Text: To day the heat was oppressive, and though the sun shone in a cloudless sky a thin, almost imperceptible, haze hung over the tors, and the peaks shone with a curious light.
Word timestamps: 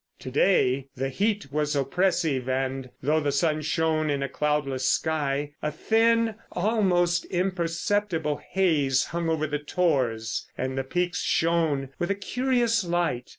To 0.21 0.31
day 0.31 0.87
the 0.95 1.09
heat 1.09 1.51
was 1.51 1.75
oppressive, 1.75 2.49
and 2.49 2.89
though 3.03 3.19
the 3.19 3.31
sun 3.31 3.61
shone 3.61 4.09
in 4.09 4.23
a 4.23 4.27
cloudless 4.27 4.83
sky 4.87 5.53
a 5.61 5.71
thin, 5.71 6.33
almost 6.53 7.25
imperceptible, 7.25 8.41
haze 8.49 9.03
hung 9.05 9.29
over 9.29 9.45
the 9.45 9.59
tors, 9.59 10.47
and 10.57 10.75
the 10.75 10.83
peaks 10.83 11.21
shone 11.21 11.89
with 11.99 12.09
a 12.09 12.15
curious 12.15 12.83
light. 12.83 13.29